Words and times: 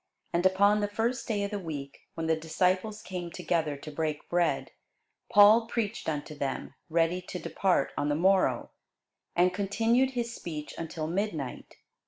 And 0.33 0.43
upon 0.47 0.79
the 0.79 0.87
first 0.87 1.27
day 1.27 1.43
of 1.43 1.51
the 1.51 1.59
week, 1.59 2.07
when 2.15 2.25
the 2.25 2.35
disciples 2.35 3.03
came 3.03 3.29
together 3.31 3.77
to 3.77 3.91
break 3.91 4.27
bread, 4.29 4.71
Paul 5.31 5.67
preached 5.67 6.09
unto 6.09 6.33
them, 6.33 6.73
ready 6.89 7.21
to 7.21 7.37
depart 7.37 7.93
on 7.95 8.09
the 8.09 8.15
morrow; 8.15 8.71
and 9.35 9.53
continued 9.53 10.13
his 10.17 10.33
speech 10.33 10.73
until 10.75 11.05
midnight. 11.05 11.75